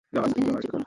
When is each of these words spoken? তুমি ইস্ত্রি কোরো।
তুমি 0.03 0.45
ইস্ত্রি 0.49 0.67
কোরো। 0.67 0.79